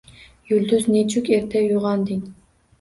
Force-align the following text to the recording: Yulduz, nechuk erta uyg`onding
Yulduz, 0.51 0.87
nechuk 0.95 1.31
erta 1.39 1.65
uyg`onding 1.71 2.27